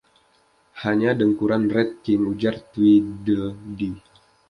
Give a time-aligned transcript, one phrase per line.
[0.81, 3.99] "Hanya dengkuran Red King," ujar Tweedledee.